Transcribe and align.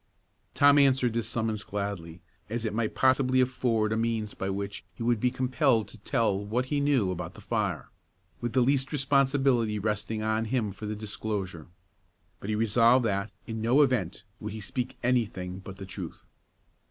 Tom 0.55 0.79
answered 0.79 1.13
this 1.13 1.29
summons 1.29 1.61
gladly, 1.61 2.23
as 2.49 2.65
it 2.65 2.73
might 2.73 2.95
possibly 2.95 3.39
afford 3.39 3.93
a 3.93 3.95
means 3.95 4.33
by 4.33 4.49
which 4.49 4.83
he 4.95 5.03
would 5.03 5.19
be 5.19 5.29
compelled 5.29 5.87
to 5.89 5.99
tell 5.99 6.43
what 6.43 6.65
he 6.65 6.79
knew 6.79 7.11
about 7.11 7.35
the 7.35 7.39
fire, 7.39 7.91
with 8.39 8.53
the 8.53 8.61
least 8.61 8.91
responsibility 8.91 9.77
resting 9.77 10.23
on 10.23 10.45
him 10.45 10.71
for 10.71 10.87
the 10.87 10.95
disclosure. 10.95 11.67
But 12.39 12.49
he 12.49 12.55
resolved 12.55 13.05
that, 13.05 13.31
in 13.45 13.61
no 13.61 13.83
event, 13.83 14.23
would 14.39 14.53
he 14.53 14.59
speak 14.59 14.97
any 15.03 15.27
thing 15.27 15.59
but 15.59 15.77
the 15.77 15.85
truth. 15.85 16.27